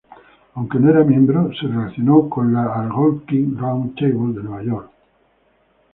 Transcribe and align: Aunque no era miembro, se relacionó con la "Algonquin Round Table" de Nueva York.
Aunque 0.55 0.79
no 0.79 0.89
era 0.89 1.03
miembro, 1.03 1.51
se 1.53 1.67
relacionó 1.67 2.27
con 2.27 2.51
la 2.51 2.73
"Algonquin 2.73 3.55
Round 3.55 3.93
Table" 3.93 4.33
de 4.33 4.41
Nueva 4.43 4.63
York. 4.63 4.91